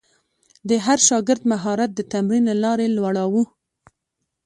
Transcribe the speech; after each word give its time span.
د 0.69 0.71
هر 0.85 0.99
شاګرد 1.07 1.43
مهارت 1.51 1.89
د 1.95 1.99
تمرین 2.13 2.43
له 2.49 2.55
لارې 2.63 2.87
لوړاوه. 2.97 3.43